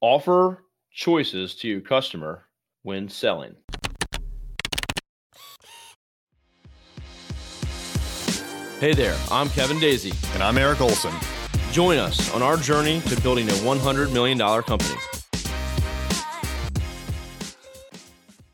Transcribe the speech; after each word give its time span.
Offer 0.00 0.64
choices 0.92 1.56
to 1.56 1.66
your 1.66 1.80
customer 1.80 2.44
when 2.82 3.08
selling. 3.08 3.56
Hey 8.78 8.94
there, 8.94 9.18
I'm 9.28 9.48
Kevin 9.48 9.80
Daisy. 9.80 10.12
And 10.34 10.42
I'm 10.44 10.56
Eric 10.56 10.80
Olson. 10.80 11.12
Join 11.72 11.98
us 11.98 12.32
on 12.32 12.42
our 12.42 12.56
journey 12.56 13.00
to 13.08 13.20
building 13.22 13.48
a 13.48 13.52
$100 13.52 14.12
million 14.12 14.38
company. 14.38 14.94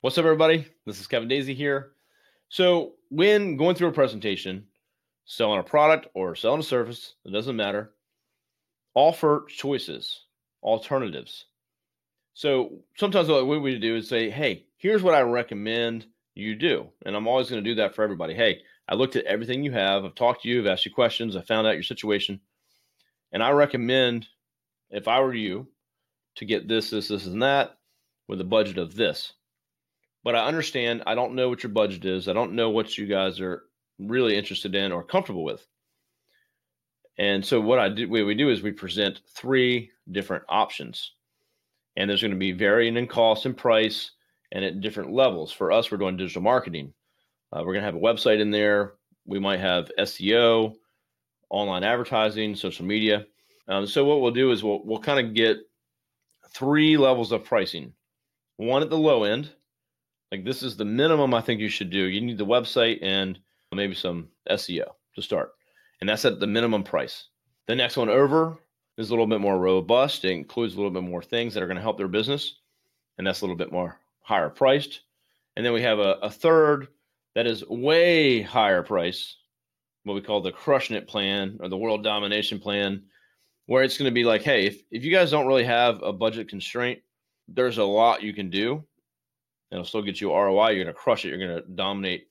What's 0.00 0.16
up, 0.16 0.24
everybody? 0.24 0.66
This 0.86 0.98
is 0.98 1.06
Kevin 1.06 1.28
Daisy 1.28 1.52
here. 1.52 1.90
So, 2.48 2.94
when 3.10 3.58
going 3.58 3.76
through 3.76 3.88
a 3.88 3.92
presentation, 3.92 4.64
selling 5.26 5.60
a 5.60 5.62
product 5.62 6.06
or 6.14 6.34
selling 6.34 6.60
a 6.60 6.62
service, 6.62 7.16
it 7.26 7.32
doesn't 7.32 7.56
matter, 7.56 7.92
offer 8.94 9.44
choices, 9.48 10.24
alternatives. 10.64 11.44
So, 12.32 12.80
sometimes 12.96 13.28
what 13.28 13.46
we 13.46 13.78
do 13.78 13.96
is 13.96 14.08
say, 14.08 14.30
hey, 14.30 14.66
here's 14.76 15.02
what 15.02 15.14
I 15.14 15.20
recommend 15.20 16.06
you 16.34 16.56
do. 16.56 16.88
And 17.06 17.14
I'm 17.14 17.28
always 17.28 17.48
going 17.48 17.62
to 17.62 17.70
do 17.70 17.76
that 17.76 17.94
for 17.94 18.02
everybody. 18.02 18.34
Hey, 18.34 18.62
I 18.88 18.94
looked 18.94 19.16
at 19.16 19.24
everything 19.24 19.62
you 19.62 19.72
have. 19.72 20.04
I've 20.04 20.16
talked 20.16 20.42
to 20.42 20.48
you. 20.48 20.60
I've 20.60 20.66
asked 20.66 20.84
you 20.84 20.92
questions. 20.92 21.36
I 21.36 21.42
found 21.42 21.66
out 21.66 21.74
your 21.74 21.84
situation. 21.84 22.40
And 23.32 23.42
I 23.42 23.50
recommend, 23.50 24.26
if 24.90 25.06
I 25.06 25.20
were 25.20 25.34
you, 25.34 25.68
to 26.36 26.44
get 26.44 26.66
this, 26.66 26.90
this, 26.90 27.08
this, 27.08 27.26
and 27.26 27.42
that 27.42 27.76
with 28.26 28.40
a 28.40 28.44
budget 28.44 28.78
of 28.78 28.94
this. 28.94 29.32
But 30.24 30.34
I 30.34 30.46
understand 30.46 31.02
I 31.06 31.14
don't 31.14 31.34
know 31.34 31.48
what 31.48 31.62
your 31.62 31.72
budget 31.72 32.04
is. 32.04 32.28
I 32.28 32.32
don't 32.32 32.54
know 32.54 32.70
what 32.70 32.96
you 32.98 33.06
guys 33.06 33.40
are 33.40 33.62
really 33.98 34.36
interested 34.36 34.74
in 34.74 34.90
or 34.90 35.04
comfortable 35.04 35.44
with. 35.44 35.64
And 37.16 37.44
so 37.44 37.60
what 37.60 37.78
I 37.78 37.90
do 37.90 38.08
what 38.08 38.26
we 38.26 38.34
do 38.34 38.50
is 38.50 38.62
we 38.62 38.72
present 38.72 39.20
three 39.36 39.90
different 40.10 40.44
options. 40.48 41.12
And 41.96 42.08
there's 42.08 42.22
going 42.22 42.32
to 42.32 42.38
be 42.38 42.52
varying 42.52 42.96
in 42.96 43.06
cost 43.06 43.46
and 43.46 43.56
price 43.56 44.10
and 44.52 44.64
at 44.64 44.80
different 44.80 45.12
levels. 45.12 45.52
For 45.52 45.72
us, 45.72 45.90
we're 45.90 45.98
doing 45.98 46.16
digital 46.16 46.42
marketing. 46.42 46.92
Uh, 47.52 47.60
we're 47.60 47.72
going 47.72 47.84
to 47.84 47.86
have 47.86 47.94
a 47.94 47.98
website 47.98 48.40
in 48.40 48.50
there. 48.50 48.94
We 49.26 49.38
might 49.38 49.60
have 49.60 49.90
SEO, 49.98 50.74
online 51.50 51.84
advertising, 51.84 52.56
social 52.56 52.84
media. 52.84 53.26
Um, 53.68 53.86
so 53.86 54.04
what 54.04 54.20
we'll 54.20 54.32
do 54.32 54.50
is 54.50 54.62
we'll 54.62 54.84
we'll 54.84 54.98
kind 54.98 55.24
of 55.24 55.34
get 55.34 55.58
three 56.50 56.96
levels 56.96 57.32
of 57.32 57.44
pricing. 57.44 57.92
One 58.56 58.82
at 58.82 58.90
the 58.90 58.98
low 58.98 59.24
end, 59.24 59.50
like 60.30 60.44
this 60.44 60.62
is 60.62 60.76
the 60.76 60.84
minimum 60.84 61.32
I 61.32 61.40
think 61.40 61.60
you 61.60 61.68
should 61.68 61.90
do. 61.90 62.04
You 62.04 62.20
need 62.20 62.38
the 62.38 62.46
website 62.46 62.98
and 63.02 63.38
maybe 63.72 63.94
some 63.94 64.28
SEO 64.50 64.88
to 65.14 65.22
start, 65.22 65.52
and 66.00 66.08
that's 66.08 66.24
at 66.24 66.40
the 66.40 66.46
minimum 66.46 66.84
price. 66.84 67.28
The 67.66 67.74
next 67.74 67.96
one 67.96 68.10
over 68.10 68.58
is 68.96 69.10
a 69.10 69.12
little 69.12 69.26
bit 69.26 69.40
more 69.40 69.58
robust. 69.58 70.24
It 70.24 70.30
includes 70.30 70.74
a 70.74 70.76
little 70.76 70.90
bit 70.90 71.02
more 71.02 71.22
things 71.22 71.54
that 71.54 71.62
are 71.62 71.66
going 71.66 71.76
to 71.76 71.82
help 71.82 71.98
their 71.98 72.08
business, 72.08 72.56
and 73.18 73.26
that's 73.26 73.40
a 73.40 73.44
little 73.44 73.56
bit 73.56 73.72
more 73.72 73.98
higher 74.20 74.48
priced. 74.48 75.00
And 75.56 75.64
then 75.64 75.72
we 75.72 75.82
have 75.82 75.98
a, 75.98 76.18
a 76.22 76.30
third 76.30 76.88
that 77.34 77.46
is 77.46 77.66
way 77.68 78.42
higher 78.42 78.82
price, 78.82 79.36
what 80.04 80.14
we 80.14 80.20
call 80.20 80.40
the 80.40 80.52
crushing 80.52 80.96
it 80.96 81.08
plan 81.08 81.58
or 81.60 81.68
the 81.68 81.76
world 81.76 82.02
domination 82.04 82.58
plan, 82.58 83.02
where 83.66 83.82
it's 83.82 83.98
going 83.98 84.10
to 84.10 84.14
be 84.14 84.24
like, 84.24 84.42
hey, 84.42 84.66
if, 84.66 84.82
if 84.90 85.04
you 85.04 85.12
guys 85.12 85.30
don't 85.30 85.46
really 85.46 85.64
have 85.64 86.02
a 86.02 86.12
budget 86.12 86.48
constraint, 86.48 87.00
there's 87.48 87.78
a 87.78 87.84
lot 87.84 88.22
you 88.22 88.32
can 88.32 88.50
do. 88.50 88.84
It'll 89.70 89.84
still 89.84 90.02
get 90.02 90.20
you 90.20 90.32
ROI. 90.32 90.70
You're 90.70 90.84
going 90.84 90.94
to 90.94 91.00
crush 91.00 91.24
it. 91.24 91.28
You're 91.28 91.38
going 91.38 91.62
to 91.62 91.68
dominate 91.74 92.28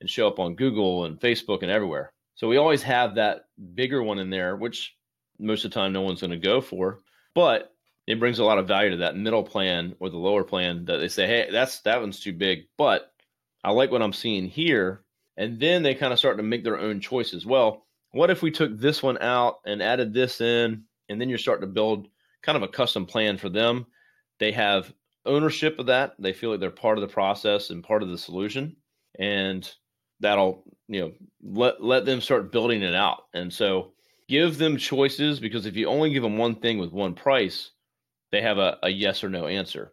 and 0.00 0.08
show 0.08 0.28
up 0.28 0.38
on 0.38 0.54
Google 0.54 1.04
and 1.04 1.18
Facebook 1.18 1.62
and 1.62 1.70
everywhere. 1.70 2.12
So 2.34 2.48
we 2.48 2.58
always 2.58 2.82
have 2.82 3.14
that 3.14 3.46
bigger 3.74 4.02
one 4.02 4.18
in 4.18 4.30
there, 4.30 4.56
which 4.56 4.95
most 5.38 5.64
of 5.64 5.70
the 5.70 5.74
time 5.74 5.92
no 5.92 6.02
one's 6.02 6.20
going 6.20 6.30
to 6.30 6.36
go 6.36 6.60
for, 6.60 7.00
but 7.34 7.72
it 8.06 8.20
brings 8.20 8.38
a 8.38 8.44
lot 8.44 8.58
of 8.58 8.68
value 8.68 8.90
to 8.90 8.96
that 8.98 9.16
middle 9.16 9.42
plan 9.42 9.94
or 9.98 10.08
the 10.08 10.16
lower 10.16 10.44
plan 10.44 10.84
that 10.84 10.98
they 10.98 11.08
say, 11.08 11.26
hey, 11.26 11.48
that's 11.50 11.80
that 11.80 12.00
one's 12.00 12.20
too 12.20 12.32
big, 12.32 12.66
but 12.76 13.12
I 13.64 13.70
like 13.72 13.90
what 13.90 14.02
I'm 14.02 14.12
seeing 14.12 14.46
here. 14.46 15.02
And 15.36 15.58
then 15.60 15.82
they 15.82 15.94
kind 15.94 16.12
of 16.12 16.18
start 16.18 16.36
to 16.36 16.42
make 16.42 16.64
their 16.64 16.78
own 16.78 17.00
choices. 17.00 17.44
Well, 17.44 17.84
what 18.12 18.30
if 18.30 18.42
we 18.42 18.50
took 18.50 18.78
this 18.78 19.02
one 19.02 19.18
out 19.18 19.58
and 19.66 19.82
added 19.82 20.14
this 20.14 20.40
in? 20.40 20.84
And 21.08 21.20
then 21.20 21.28
you're 21.28 21.38
starting 21.38 21.68
to 21.68 21.72
build 21.72 22.08
kind 22.42 22.56
of 22.56 22.62
a 22.62 22.68
custom 22.68 23.06
plan 23.06 23.36
for 23.36 23.48
them. 23.48 23.86
They 24.38 24.52
have 24.52 24.92
ownership 25.26 25.78
of 25.78 25.86
that. 25.86 26.14
They 26.18 26.32
feel 26.32 26.50
like 26.50 26.60
they're 26.60 26.70
part 26.70 26.96
of 26.96 27.02
the 27.02 27.12
process 27.12 27.70
and 27.70 27.82
part 27.82 28.02
of 28.02 28.08
the 28.08 28.18
solution. 28.18 28.76
And 29.18 29.68
that'll, 30.20 30.62
you 30.88 31.00
know, 31.00 31.12
let 31.42 31.82
let 31.82 32.04
them 32.06 32.20
start 32.20 32.52
building 32.52 32.82
it 32.82 32.94
out. 32.94 33.24
And 33.34 33.52
so 33.52 33.92
give 34.28 34.58
them 34.58 34.76
choices 34.76 35.40
because 35.40 35.66
if 35.66 35.76
you 35.76 35.88
only 35.88 36.10
give 36.10 36.22
them 36.22 36.38
one 36.38 36.56
thing 36.56 36.78
with 36.78 36.92
one 36.92 37.14
price, 37.14 37.70
they 38.32 38.42
have 38.42 38.58
a, 38.58 38.78
a 38.82 38.88
yes 38.88 39.22
or 39.22 39.28
no 39.28 39.46
answer. 39.46 39.92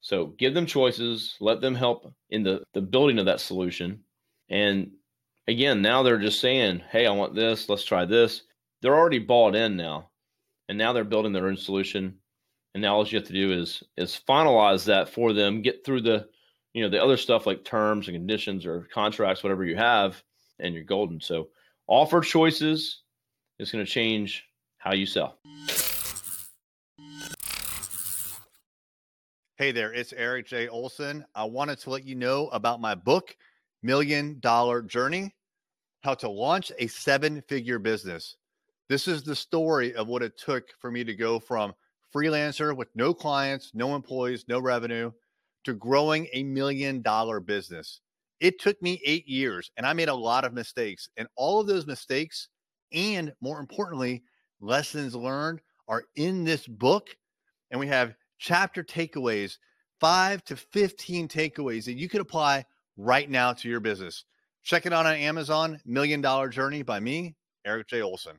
So 0.00 0.26
give 0.26 0.54
them 0.54 0.66
choices, 0.66 1.36
let 1.40 1.60
them 1.60 1.74
help 1.74 2.12
in 2.28 2.42
the, 2.42 2.64
the 2.74 2.80
building 2.80 3.18
of 3.18 3.26
that 3.26 3.40
solution. 3.40 4.00
And 4.48 4.92
again, 5.46 5.80
now 5.80 6.02
they're 6.02 6.18
just 6.18 6.40
saying, 6.40 6.82
hey, 6.90 7.06
I 7.06 7.12
want 7.12 7.34
this, 7.34 7.68
let's 7.68 7.84
try 7.84 8.04
this. 8.04 8.42
They're 8.80 8.96
already 8.96 9.20
bought 9.20 9.54
in 9.54 9.76
now. 9.76 10.10
And 10.68 10.76
now 10.76 10.92
they're 10.92 11.04
building 11.04 11.32
their 11.32 11.46
own 11.46 11.56
solution. 11.56 12.18
And 12.74 12.82
now 12.82 12.96
all 12.96 13.06
you 13.06 13.18
have 13.18 13.28
to 13.28 13.32
do 13.32 13.52
is 13.52 13.82
is 13.96 14.20
finalize 14.28 14.86
that 14.86 15.08
for 15.08 15.32
them, 15.32 15.62
get 15.62 15.84
through 15.84 16.00
the 16.02 16.28
you 16.72 16.82
know 16.82 16.88
the 16.88 17.02
other 17.02 17.18
stuff 17.18 17.46
like 17.46 17.64
terms 17.64 18.08
and 18.08 18.16
conditions 18.16 18.64
or 18.64 18.88
contracts, 18.94 19.42
whatever 19.42 19.64
you 19.64 19.76
have, 19.76 20.22
and 20.58 20.74
you're 20.74 20.84
golden. 20.84 21.20
So 21.20 21.48
offer 21.86 22.22
choices 22.22 23.01
is 23.62 23.70
going 23.70 23.84
to 23.84 23.90
change 23.90 24.44
how 24.78 24.92
you 24.92 25.06
sell. 25.06 25.38
Hey 29.56 29.70
there, 29.70 29.92
it's 29.92 30.12
Eric 30.12 30.48
J. 30.48 30.66
Olson. 30.66 31.24
I 31.36 31.44
wanted 31.44 31.78
to 31.78 31.90
let 31.90 32.04
you 32.04 32.16
know 32.16 32.48
about 32.48 32.80
my 32.80 32.96
book, 32.96 33.36
Million 33.82 34.40
Dollar 34.40 34.82
Journey 34.82 35.32
How 36.02 36.14
to 36.14 36.28
Launch 36.28 36.72
a 36.80 36.88
Seven 36.88 37.40
Figure 37.42 37.78
Business. 37.78 38.36
This 38.88 39.06
is 39.06 39.22
the 39.22 39.36
story 39.36 39.94
of 39.94 40.08
what 40.08 40.22
it 40.22 40.36
took 40.36 40.64
for 40.80 40.90
me 40.90 41.04
to 41.04 41.14
go 41.14 41.38
from 41.38 41.72
freelancer 42.12 42.76
with 42.76 42.88
no 42.96 43.14
clients, 43.14 43.70
no 43.72 43.94
employees, 43.94 44.44
no 44.48 44.58
revenue 44.58 45.12
to 45.62 45.74
growing 45.74 46.26
a 46.32 46.42
million 46.42 47.00
dollar 47.00 47.38
business. 47.38 48.00
It 48.40 48.60
took 48.60 48.82
me 48.82 49.00
eight 49.04 49.28
years 49.28 49.70
and 49.76 49.86
I 49.86 49.92
made 49.92 50.08
a 50.08 50.14
lot 50.14 50.44
of 50.44 50.52
mistakes. 50.52 51.08
And 51.16 51.28
all 51.36 51.60
of 51.60 51.68
those 51.68 51.86
mistakes, 51.86 52.48
and 52.92 53.32
more 53.40 53.60
importantly, 53.60 54.22
lessons 54.60 55.14
learned, 55.14 55.60
are 55.88 56.04
in 56.16 56.44
this 56.44 56.66
book. 56.66 57.16
And 57.70 57.80
we 57.80 57.86
have 57.88 58.14
chapter 58.38 58.82
takeaways, 58.82 59.58
five 60.00 60.44
to 60.44 60.56
15 60.56 61.28
takeaways 61.28 61.84
that 61.84 61.94
you 61.94 62.08
can 62.08 62.20
apply 62.20 62.64
right 62.96 63.28
now 63.28 63.52
to 63.52 63.68
your 63.68 63.80
business. 63.80 64.24
Check 64.62 64.86
it 64.86 64.92
out 64.92 65.06
on 65.06 65.14
Amazon, 65.14 65.80
Million 65.84 66.20
Dollar 66.20 66.48
Journey 66.48 66.82
by 66.82 67.00
me, 67.00 67.34
Eric 67.64 67.88
J. 67.88 68.02
Olson. 68.02 68.38